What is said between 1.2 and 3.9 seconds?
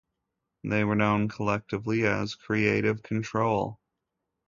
collectively as "Creative Control".